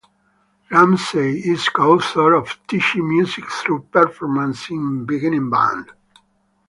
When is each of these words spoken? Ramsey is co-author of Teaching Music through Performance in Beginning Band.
Ramsey 0.71 1.41
is 1.51 1.69
co-author 1.69 2.33
of 2.33 2.57
Teaching 2.65 3.07
Music 3.07 3.47
through 3.51 3.83
Performance 3.91 4.71
in 4.71 5.05
Beginning 5.05 5.47
Band. 5.51 5.91